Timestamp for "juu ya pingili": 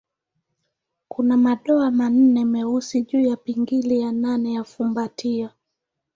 3.01-3.99